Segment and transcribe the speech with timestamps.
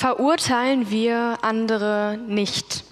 [0.00, 2.84] verurteilen wir andere nicht.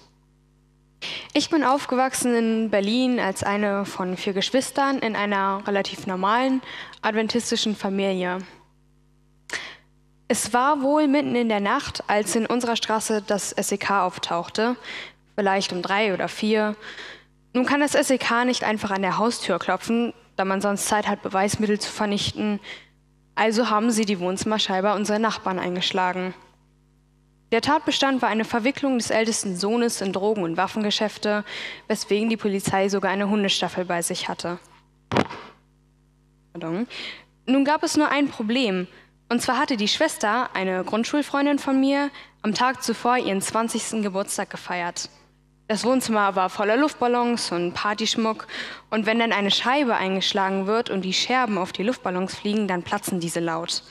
[1.33, 6.61] Ich bin aufgewachsen in Berlin als eine von vier Geschwistern in einer relativ normalen
[7.01, 8.37] adventistischen Familie.
[10.27, 14.75] Es war wohl mitten in der Nacht, als in unserer Straße das SEK auftauchte,
[15.33, 16.75] vielleicht um drei oder vier.
[17.53, 21.23] Nun kann das SEK nicht einfach an der Haustür klopfen, da man sonst Zeit hat,
[21.23, 22.59] Beweismittel zu vernichten.
[23.33, 26.35] Also haben sie die Wohnzimmerscheibe unserer Nachbarn eingeschlagen.
[27.51, 31.43] Der Tatbestand war eine Verwicklung des ältesten Sohnes in Drogen- und Waffengeschäfte,
[31.87, 34.59] weswegen die Polizei sogar eine Hundestaffel bei sich hatte.
[37.45, 38.87] Nun gab es nur ein Problem.
[39.29, 44.03] Und zwar hatte die Schwester, eine Grundschulfreundin von mir, am Tag zuvor ihren 20.
[44.03, 45.09] Geburtstag gefeiert.
[45.67, 48.47] Das Wohnzimmer war voller Luftballons und Partyschmuck.
[48.89, 52.81] Und wenn dann eine Scheibe eingeschlagen wird und die Scherben auf die Luftballons fliegen, dann
[52.81, 53.83] platzen diese laut.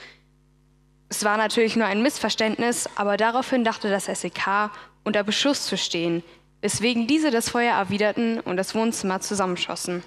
[1.08, 4.70] Es war natürlich nur ein Missverständnis, aber daraufhin dachte das SEK,
[5.04, 6.22] unter Beschuss zu stehen,
[6.60, 10.02] weswegen diese das Feuer erwiderten und das Wohnzimmer zusammenschossen.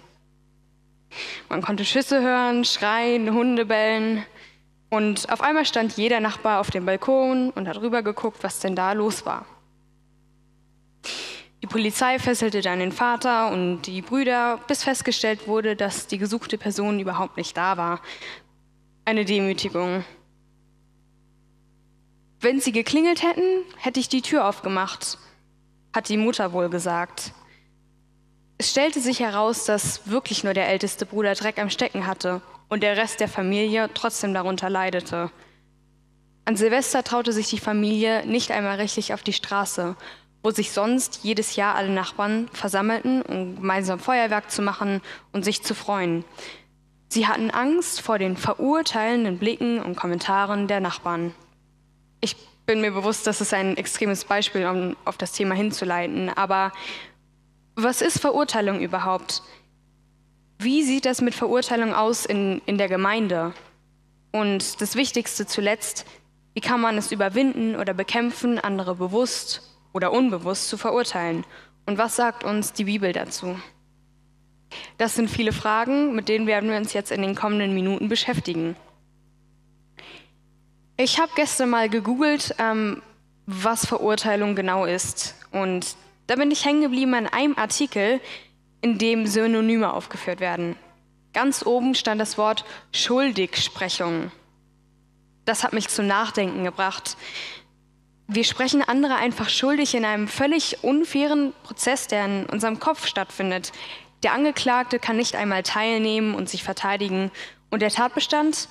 [1.50, 4.24] Man konnte Schüsse hören, schreien, Hunde bellen.
[4.90, 8.76] Und auf einmal stand jeder Nachbar auf dem Balkon und hat rüber geguckt, was denn
[8.76, 9.46] da los war.
[11.62, 16.58] Die Polizei fesselte dann den Vater und die Brüder, bis festgestellt wurde, dass die gesuchte
[16.58, 18.02] Person überhaupt nicht da war.
[19.06, 20.04] Eine Demütigung.
[22.42, 25.20] Wenn sie geklingelt hätten, hätte ich die Tür aufgemacht,
[25.94, 27.34] hat die Mutter wohl gesagt.
[28.58, 32.82] Es stellte sich heraus, dass wirklich nur der älteste Bruder Dreck am Stecken hatte und
[32.82, 35.30] der Rest der Familie trotzdem darunter leidete.
[36.46, 39.96] An Silvester traute sich die Familie nicht einmal richtig auf die Straße,
[40.42, 45.62] wo sich sonst jedes Jahr alle Nachbarn versammelten, um gemeinsam Feuerwerk zu machen und sich
[45.62, 46.26] zu freuen.
[47.08, 51.36] Sie hatten Angst vor den verurteilenden Blicken und Kommentaren der Nachbarn.
[52.22, 56.30] Ich bin mir bewusst, das ist ein extremes Beispiel, um auf das Thema hinzuleiten.
[56.30, 56.72] Aber
[57.76, 59.42] was ist Verurteilung überhaupt?
[60.60, 63.54] Wie sieht das mit Verurteilung aus in, in der Gemeinde?
[64.32, 66.06] Und das Wichtigste zuletzt,
[66.54, 69.62] wie kann man es überwinden oder bekämpfen, andere bewusst
[69.94, 71.46] oder unbewusst zu verurteilen?
[71.86, 73.60] Und was sagt uns die Bibel dazu?
[74.98, 78.76] Das sind viele Fragen, mit denen werden wir uns jetzt in den kommenden Minuten beschäftigen.
[81.04, 83.02] Ich habe gestern mal gegoogelt, ähm,
[83.48, 85.34] was Verurteilung genau ist.
[85.52, 85.96] Und
[86.28, 88.22] da bin ich hängen geblieben an einem Artikel,
[88.82, 90.76] in dem Synonyme aufgeführt werden.
[91.34, 94.32] Ganz oben stand das Wort Schuldigsprechung.
[95.44, 97.18] Das hat mich zum Nachdenken gebracht.
[98.28, 103.72] Wir sprechen andere einfach schuldig in einem völlig unfairen Prozess, der in unserem Kopf stattfindet.
[104.22, 107.32] Der Angeklagte kann nicht einmal teilnehmen und sich verteidigen.
[107.72, 108.68] Und der Tatbestand?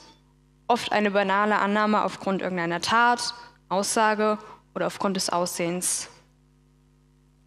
[0.70, 3.34] Oft eine banale Annahme aufgrund irgendeiner Tat,
[3.68, 4.38] Aussage
[4.74, 6.08] oder aufgrund des Aussehens.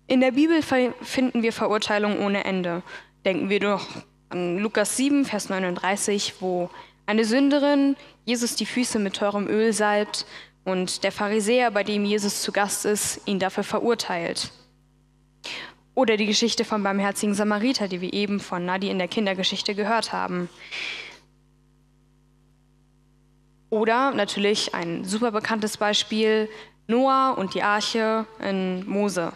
[0.08, 2.84] In der Bibel finden wir Verurteilung ohne Ende.
[3.24, 3.88] Denken wir doch
[4.30, 6.70] an Lukas 7, Vers 39, wo
[7.06, 7.96] eine Sünderin
[8.26, 10.26] Jesus die Füße mit teurem Öl salbt
[10.66, 14.52] und der Pharisäer, bei dem Jesus zu Gast ist, ihn dafür verurteilt.
[15.96, 20.12] Oder die Geschichte vom barmherzigen Samariter, die wir eben von Nadi in der Kindergeschichte gehört
[20.12, 20.50] haben.
[23.74, 26.48] Oder natürlich ein super bekanntes Beispiel,
[26.86, 29.34] Noah und die Arche in Mose.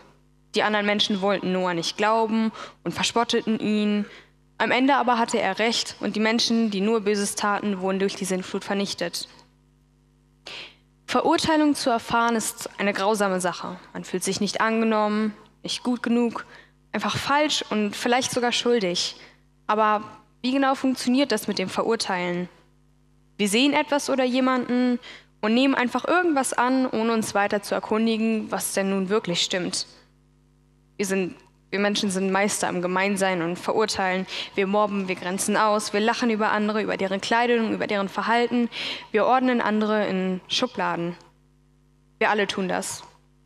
[0.54, 2.52] Die anderen Menschen wollten Noah nicht glauben
[2.84, 4.06] und verspotteten ihn.
[4.60, 8.14] Am Ende aber hatte er recht und die Menschen, die nur Böses taten, wurden durch
[8.14, 9.28] die Sintflut vernichtet.
[11.08, 13.80] Verurteilung zu erfahren ist eine grausame Sache.
[13.94, 15.34] Man fühlt sich nicht angenommen,
[15.64, 16.46] nicht gut genug,
[16.92, 19.16] einfach falsch und vielleicht sogar schuldig.
[19.66, 20.04] Aber
[20.44, 22.50] wie genau funktioniert das mit dem Verurteilen?
[23.38, 25.00] Wir sehen etwas oder jemanden
[25.42, 29.86] und nehmen einfach irgendwas an, ohne uns weiter zu erkundigen, was denn nun wirklich stimmt.
[30.98, 31.36] Wir, sind,
[31.70, 34.26] wir Menschen sind Meister am Gemeinsein und Verurteilen.
[34.56, 38.70] Wir mobben, wir grenzen aus, wir lachen über andere, über deren Kleidung, über deren Verhalten.
[39.12, 41.16] Wir ordnen andere in Schubladen.
[42.18, 43.04] Wir alle tun das.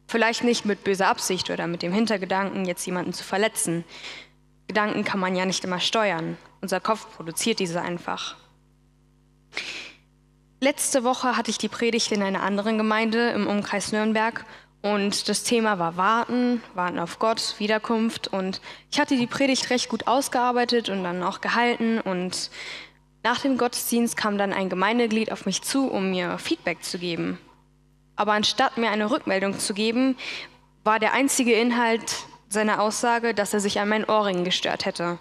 [0.07, 3.83] Vielleicht nicht mit böser Absicht oder mit dem Hintergedanken, jetzt jemanden zu verletzen.
[4.67, 6.37] Gedanken kann man ja nicht immer steuern.
[6.61, 8.37] Unser Kopf produziert diese einfach.
[10.63, 14.45] Letzte Woche hatte ich die Predigt in einer anderen Gemeinde im Umkreis Nürnberg
[14.83, 18.61] und das Thema war Warten, Warten auf Gott, Wiederkunft und
[18.91, 22.51] ich hatte die Predigt recht gut ausgearbeitet und dann auch gehalten und
[23.23, 27.39] nach dem Gottesdienst kam dann ein Gemeindeglied auf mich zu, um mir Feedback zu geben.
[28.15, 30.15] Aber anstatt mir eine Rückmeldung zu geben,
[30.83, 32.17] war der einzige Inhalt
[32.49, 35.17] seiner Aussage, dass er sich an meinen Ohrringen gestört hätte.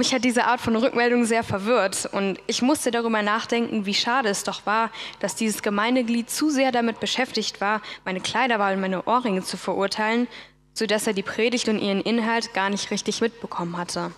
[0.00, 4.30] Mich hat diese Art von Rückmeldung sehr verwirrt und ich musste darüber nachdenken, wie schade
[4.30, 9.02] es doch war, dass dieses Gemeindeglied zu sehr damit beschäftigt war, meine Kleiderwahl und meine
[9.04, 10.26] Ohrringe zu verurteilen,
[10.72, 14.12] sodass er die Predigt und ihren Inhalt gar nicht richtig mitbekommen hatte.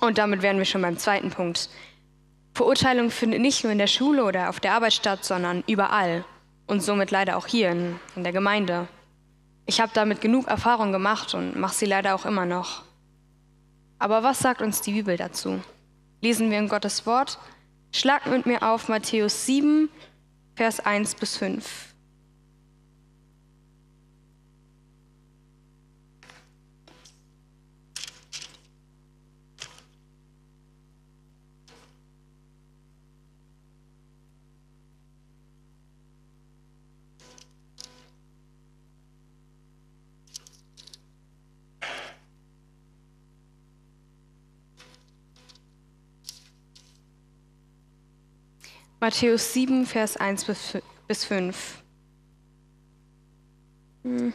[0.00, 1.70] Und damit wären wir schon beim zweiten Punkt.
[2.52, 6.26] Verurteilung findet nicht nur in der Schule oder auf der Arbeit statt, sondern überall
[6.66, 8.86] und somit leider auch hier in, in der Gemeinde.
[9.64, 12.82] Ich habe damit genug Erfahrung gemacht und mache sie leider auch immer noch.
[13.98, 15.60] Aber was sagt uns die Bibel dazu?
[16.20, 17.38] Lesen wir in Gottes Wort.
[17.92, 19.88] Schlag mit mir auf Matthäus 7,
[20.56, 21.93] Vers 1 bis 5.
[49.04, 50.46] Matthäus 7, Vers 1
[51.08, 51.82] bis 5.
[54.02, 54.32] Hm.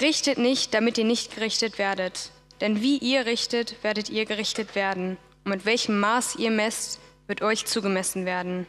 [0.00, 2.32] Richtet nicht, damit ihr nicht gerichtet werdet.
[2.60, 5.16] Denn wie ihr richtet, werdet ihr gerichtet werden.
[5.44, 6.98] Und mit welchem Maß ihr messt,
[7.28, 8.66] wird euch zugemessen werden.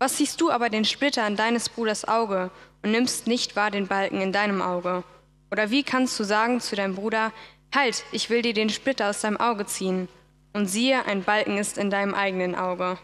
[0.00, 2.50] Was siehst du aber den Splitter an deines Bruders Auge
[2.82, 5.04] und nimmst nicht wahr den Balken in deinem Auge?
[5.52, 7.30] Oder wie kannst du sagen zu deinem Bruder,
[7.74, 10.08] Halt, ich will dir den Splitter aus deinem Auge ziehen.
[10.52, 12.98] Und siehe, ein Balken ist in deinem eigenen Auge.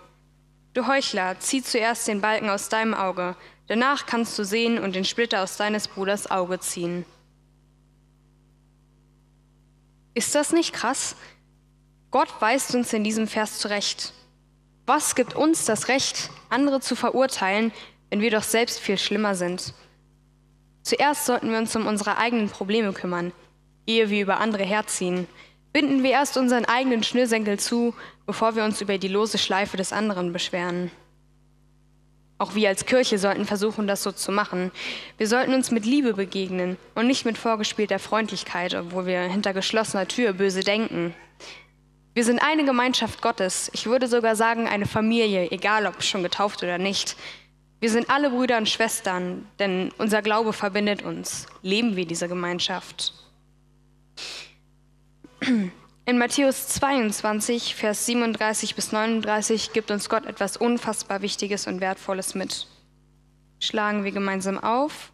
[0.75, 3.35] Du Heuchler, zieh zuerst den Balken aus deinem Auge,
[3.67, 7.07] danach kannst du sehen und den Splitter aus deines Bruders Auge ziehen.
[10.13, 11.17] Ist das nicht krass?
[12.11, 14.13] Gott weist uns in diesem Vers zurecht.
[14.85, 17.73] Was gibt uns das Recht, andere zu verurteilen,
[18.11, 19.75] wenn wir doch selbst viel schlimmer sind?
[20.83, 23.33] Zuerst sollten wir uns um unsere eigenen Probleme kümmern,
[23.89, 25.27] ehe wir über andere herziehen.
[25.73, 27.95] Binden wir erst unseren eigenen Schnürsenkel zu,
[28.27, 30.91] bevor wir uns über die lose Schleife des anderen beschweren.
[32.41, 34.71] Auch wir als Kirche sollten versuchen, das so zu machen.
[35.17, 40.07] Wir sollten uns mit Liebe begegnen und nicht mit vorgespielter Freundlichkeit, obwohl wir hinter geschlossener
[40.07, 41.15] Tür böse denken.
[42.15, 43.71] Wir sind eine Gemeinschaft Gottes.
[43.75, 47.17] Ich würde sogar sagen, eine Familie, egal ob schon getauft oder nicht.
[47.81, 51.47] Wir sind alle Brüder und Schwestern, denn unser Glaube verbindet uns.
[51.63, 53.28] Leben wir diese Gemeinschaft.
[55.41, 62.35] In Matthäus 22, Vers 37 bis 39 gibt uns Gott etwas unfassbar Wichtiges und Wertvolles
[62.35, 62.67] mit.
[63.61, 65.13] Schlagen wir gemeinsam auf.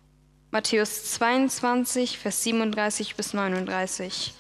[0.51, 4.35] Matthäus 22, Vers 37 bis 39.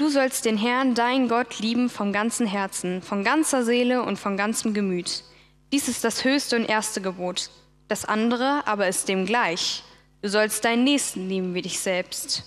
[0.00, 4.38] Du sollst den Herrn, dein Gott, lieben vom ganzen Herzen, von ganzer Seele und von
[4.38, 5.24] ganzem Gemüt.
[5.72, 7.50] Dies ist das höchste und erste Gebot.
[7.86, 9.84] Das andere aber ist dem gleich.
[10.22, 12.44] Du sollst deinen Nächsten lieben wie dich selbst.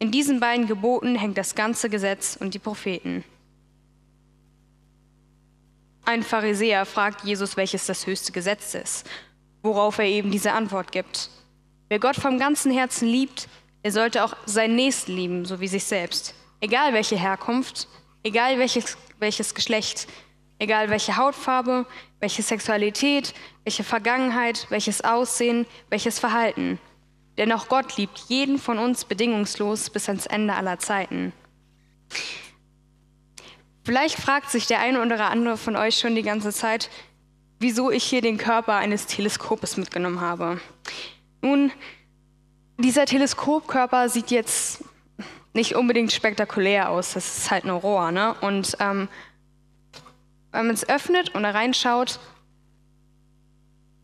[0.00, 3.24] In diesen beiden Geboten hängt das ganze Gesetz und die Propheten.
[6.04, 9.08] Ein Pharisäer fragt Jesus, welches das höchste Gesetz ist,
[9.62, 11.30] worauf er eben diese Antwort gibt.
[11.88, 13.48] Wer Gott vom ganzen Herzen liebt,
[13.82, 16.34] er sollte auch seinen Nächsten lieben, so wie sich selbst.
[16.60, 17.88] Egal welche Herkunft,
[18.22, 20.06] egal welches, welches Geschlecht,
[20.58, 21.86] egal welche Hautfarbe,
[22.20, 26.78] welche Sexualität, welche Vergangenheit, welches Aussehen, welches Verhalten.
[27.36, 31.32] Denn auch Gott liebt jeden von uns bedingungslos bis ans Ende aller Zeiten.
[33.84, 36.90] Vielleicht fragt sich der eine oder andere von euch schon die ganze Zeit,
[37.60, 40.60] wieso ich hier den Körper eines Teleskopes mitgenommen habe.
[41.42, 41.70] Nun,
[42.78, 44.82] dieser Teleskopkörper sieht jetzt
[45.56, 47.14] nicht unbedingt spektakulär aus.
[47.14, 48.12] Das ist halt ein Rohr.
[48.12, 48.34] Ne?
[48.40, 49.08] Und ähm,
[50.52, 52.20] wenn man es öffnet und da reinschaut,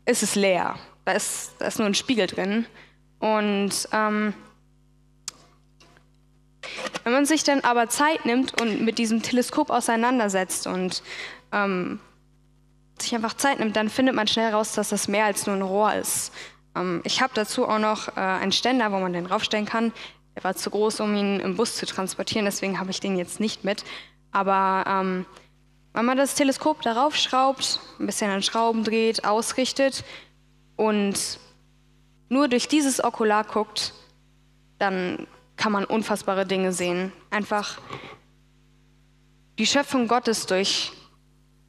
[0.04, 0.76] ist es leer.
[1.04, 2.66] Da ist, da ist nur ein Spiegel drin.
[3.20, 4.34] Und ähm,
[7.04, 11.02] wenn man sich dann aber Zeit nimmt und mit diesem Teleskop auseinandersetzt und
[11.52, 12.00] ähm,
[13.00, 15.62] sich einfach Zeit nimmt, dann findet man schnell raus, dass das mehr als nur ein
[15.62, 16.32] Rohr ist.
[16.76, 19.92] Ähm, ich habe dazu auch noch äh, einen Ständer, wo man den draufstellen kann.
[20.34, 23.40] Er war zu groß, um ihn im Bus zu transportieren, deswegen habe ich den jetzt
[23.40, 23.84] nicht mit.
[24.30, 25.26] Aber ähm,
[25.92, 30.04] wenn man das Teleskop darauf schraubt, ein bisschen an Schrauben dreht, ausrichtet
[30.76, 31.38] und
[32.28, 33.92] nur durch dieses Okular guckt,
[34.78, 37.12] dann kann man unfassbare Dinge sehen.
[37.30, 37.78] Einfach
[39.58, 40.92] die Schöpfung Gottes durch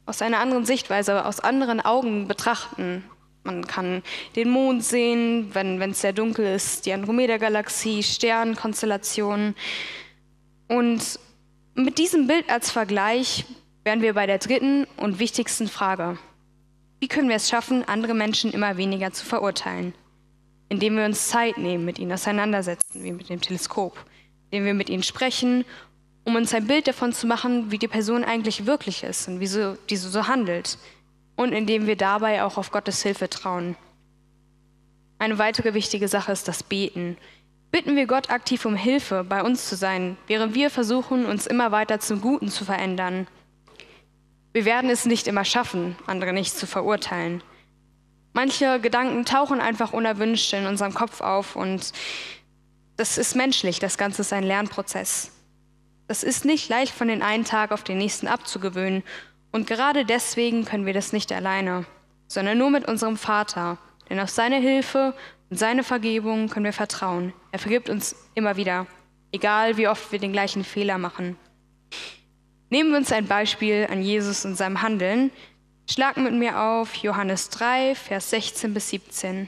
[0.06, 3.04] aus einer anderen Sichtweise, aus anderen Augen betrachten.
[3.44, 4.02] Man kann
[4.36, 9.54] den Mond sehen, wenn es sehr dunkel ist, die Andromeda-Galaxie, Sternkonstellationen.
[10.66, 11.20] Und
[11.74, 13.44] mit diesem Bild als Vergleich
[13.84, 16.18] wären wir bei der dritten und wichtigsten Frage.
[17.00, 19.92] Wie können wir es schaffen, andere Menschen immer weniger zu verurteilen?
[20.70, 24.02] Indem wir uns Zeit nehmen, mit ihnen auseinandersetzen, wie mit dem Teleskop,
[24.50, 25.66] indem wir mit ihnen sprechen,
[26.24, 29.76] um uns ein Bild davon zu machen, wie die Person eigentlich wirklich ist und wieso
[29.90, 30.78] diese so handelt.
[31.36, 33.76] Und indem wir dabei auch auf Gottes Hilfe trauen.
[35.18, 37.16] Eine weitere wichtige Sache ist das Beten.
[37.70, 41.72] Bitten wir Gott aktiv um Hilfe, bei uns zu sein, während wir versuchen, uns immer
[41.72, 43.26] weiter zum Guten zu verändern.
[44.52, 47.42] Wir werden es nicht immer schaffen, andere nicht zu verurteilen.
[48.32, 51.92] Manche Gedanken tauchen einfach unerwünscht in unserem Kopf auf und
[52.96, 55.32] das ist menschlich, das Ganze ist ein Lernprozess.
[56.06, 59.02] Das ist nicht leicht von den einen Tag auf den nächsten abzugewöhnen
[59.54, 61.86] und gerade deswegen können wir das nicht alleine,
[62.26, 63.78] sondern nur mit unserem Vater,
[64.10, 65.14] denn auf seine Hilfe
[65.48, 67.32] und seine Vergebung können wir vertrauen.
[67.52, 68.88] Er vergibt uns immer wieder,
[69.30, 71.36] egal wie oft wir den gleichen Fehler machen.
[72.68, 75.30] Nehmen wir uns ein Beispiel an Jesus und seinem Handeln.
[75.88, 79.46] Schlag mit mir auf Johannes 3, Vers 16 bis 17.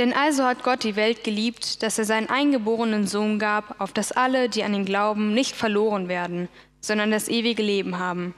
[0.00, 4.12] Denn also hat Gott die Welt geliebt, dass er seinen eingeborenen Sohn gab, auf dass
[4.12, 6.48] alle, die an ihn glauben, nicht verloren werden,
[6.80, 8.34] sondern das ewige Leben haben.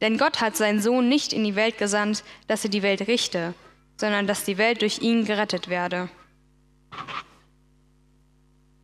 [0.00, 3.52] Denn Gott hat seinen Sohn nicht in die Welt gesandt, dass er die Welt richte,
[3.98, 6.08] sondern dass die Welt durch ihn gerettet werde.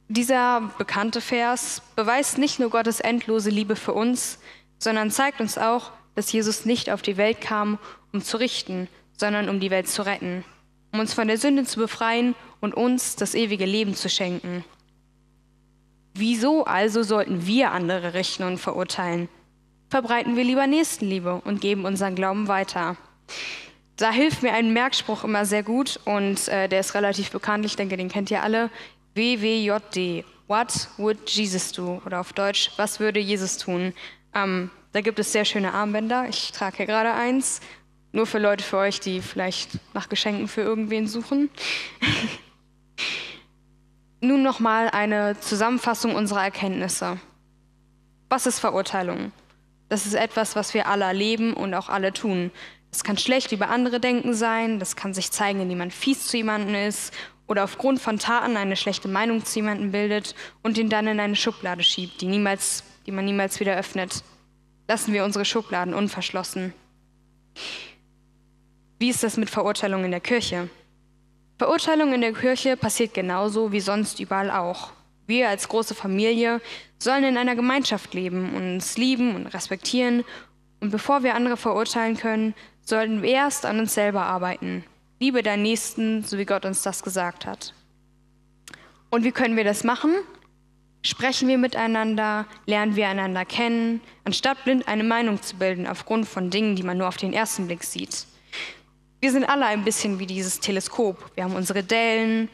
[0.09, 4.39] Dieser bekannte Vers beweist nicht nur Gottes endlose Liebe für uns,
[4.79, 7.79] sondern zeigt uns auch, dass Jesus nicht auf die Welt kam,
[8.13, 10.45] um zu richten, sondern um die Welt zu retten,
[10.93, 14.65] um uns von der Sünde zu befreien und uns das ewige Leben zu schenken.
[16.15, 19.29] Wieso also sollten wir andere richten und verurteilen?
[19.89, 22.97] verbreiten wir lieber Nächstenliebe und geben unseren Glauben weiter.
[23.97, 27.77] Da hilft mir ein Merkspruch immer sehr gut und äh, der ist relativ bekannt, ich
[27.77, 28.71] denke, den kennt ihr alle.
[29.15, 30.25] WWJD.
[30.47, 32.01] What would Jesus do?
[32.07, 33.93] Oder auf Deutsch, was würde Jesus tun?
[34.35, 36.27] Ähm, da gibt es sehr schöne Armbänder.
[36.29, 37.61] Ich trage hier gerade eins.
[38.13, 41.51] Nur für Leute für euch, die vielleicht nach Geschenken für irgendwen suchen.
[44.21, 47.21] Nun nochmal eine Zusammenfassung unserer Erkenntnisse.
[48.29, 49.33] Was ist Verurteilung?
[49.89, 52.51] Das ist etwas, was wir alle erleben und auch alle tun.
[52.91, 56.37] Das kann schlecht über andere denken sein, das kann sich zeigen, indem man fies zu
[56.37, 57.13] jemandem ist
[57.47, 61.37] oder aufgrund von Taten eine schlechte Meinung zu jemandem bildet und ihn dann in eine
[61.37, 64.23] Schublade schiebt, die, niemals, die man niemals wieder öffnet.
[64.87, 66.73] Lassen wir unsere Schubladen unverschlossen.
[68.99, 70.69] Wie ist das mit Verurteilung in der Kirche?
[71.57, 74.91] Verurteilung in der Kirche passiert genauso wie sonst überall auch.
[75.29, 76.61] Wir als große Familie
[76.99, 80.25] sollen in einer Gemeinschaft leben und uns lieben und respektieren.
[80.81, 84.85] Und bevor wir andere verurteilen können, sollten wir erst an uns selber arbeiten.
[85.21, 87.75] Liebe deinen Nächsten, so wie Gott uns das gesagt hat.
[89.11, 90.13] Und wie können wir das machen?
[91.03, 96.51] Sprechen wir miteinander, lernen wir einander kennen, anstatt blind eine Meinung zu bilden aufgrund von
[96.51, 98.27] Dingen, die man nur auf den ersten Blick sieht.
[99.21, 101.33] Wir sind alle ein bisschen wie dieses Teleskop.
[101.35, 102.49] Wir haben unsere Dellen,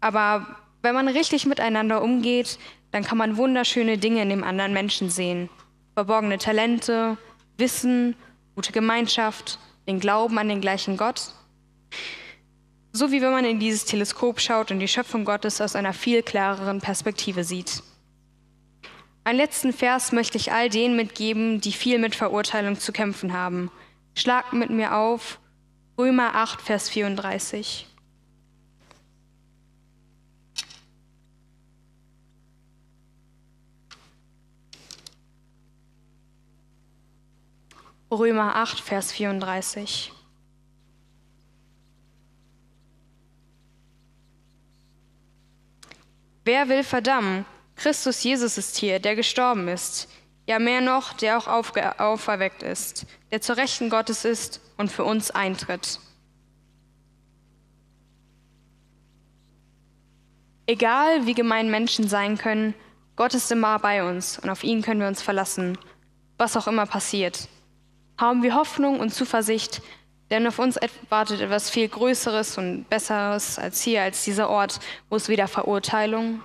[0.00, 0.46] aber
[0.82, 2.58] wenn man richtig miteinander umgeht,
[2.92, 5.50] dann kann man wunderschöne Dinge in dem anderen Menschen sehen.
[5.94, 7.18] Verborgene Talente,
[7.56, 8.14] Wissen,
[8.54, 11.34] gute Gemeinschaft, den Glauben an den gleichen Gott.
[12.92, 16.22] So wie wenn man in dieses Teleskop schaut und die Schöpfung Gottes aus einer viel
[16.22, 17.82] klareren Perspektive sieht.
[19.24, 23.70] Einen letzten Vers möchte ich all denen mitgeben, die viel mit Verurteilung zu kämpfen haben.
[24.14, 25.38] Schlagt mit mir auf
[25.98, 27.88] Römer 8, Vers 34.
[38.12, 40.12] Römer 8, Vers 34.
[46.44, 47.44] Wer will verdammen?
[47.74, 50.08] Christus Jesus ist hier, der gestorben ist.
[50.48, 55.30] Ja, mehr noch, der auch auferweckt ist, der zur Rechten Gottes ist und für uns
[55.30, 56.00] eintritt.
[60.66, 62.74] Egal wie gemein Menschen sein können,
[63.14, 65.78] Gott ist immer bei uns und auf ihn können wir uns verlassen,
[66.36, 67.48] was auch immer passiert
[68.18, 69.80] haben wir Hoffnung und Zuversicht,
[70.30, 70.78] denn auf uns
[71.08, 76.42] wartet etwas viel Größeres und Besseres als hier, als dieser Ort, wo es weder Verurteilung,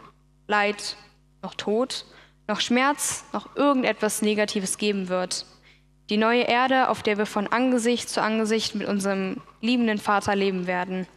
[0.48, 0.96] Leid,
[1.42, 2.06] noch Tod,
[2.48, 5.46] noch Schmerz, noch irgendetwas Negatives geben wird.
[6.10, 10.68] Die neue Erde, auf der wir von Angesicht zu Angesicht mit unserem liebenden Vater leben
[10.68, 11.08] werden.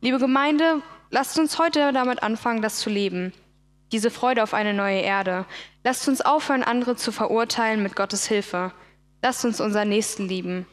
[0.00, 3.32] Liebe Gemeinde, Lasst uns heute damit anfangen, das zu leben.
[3.92, 5.46] Diese Freude auf eine neue Erde.
[5.84, 8.72] Lasst uns aufhören, andere zu verurteilen mit Gottes Hilfe.
[9.22, 10.66] Lasst uns unseren Nächsten lieben.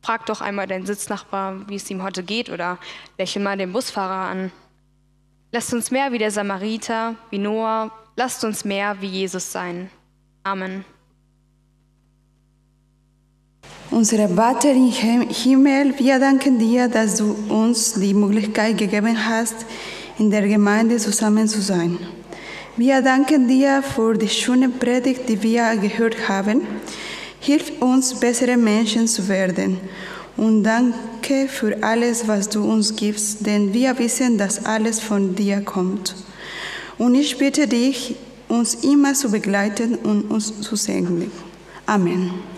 [0.00, 2.78] Frag doch einmal deinen Sitznachbar, wie es ihm heute geht, oder
[3.18, 4.52] lächel mal den Busfahrer an.
[5.54, 9.88] Lasst uns mehr wie der Samariter, wie Noah, lasst uns mehr wie Jesus sein.
[10.42, 10.84] Amen.
[13.92, 19.64] Unser Vater im Himmel, wir danken dir, dass du uns die Möglichkeit gegeben hast,
[20.18, 22.00] in der Gemeinde zusammen zu sein.
[22.76, 26.66] Wir danken dir für die schöne Predigt, die wir gehört haben.
[27.38, 29.78] Hilf uns, bessere Menschen zu werden.
[30.36, 35.60] Und danke für alles, was du uns gibst, denn wir wissen, dass alles von dir
[35.60, 36.16] kommt.
[36.98, 38.16] Und ich bitte dich,
[38.48, 41.30] uns immer zu begleiten und uns zu segnen.
[41.86, 42.53] Amen.